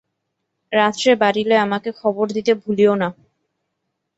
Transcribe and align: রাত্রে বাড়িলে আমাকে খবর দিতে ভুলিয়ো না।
রাত্রে 0.71 1.11
বাড়িলে 1.15 1.55
আমাকে 1.57 1.89
খবর 2.01 2.25
দিতে 2.35 2.51
ভুলিয়ো 2.63 2.93
না। 2.95 3.07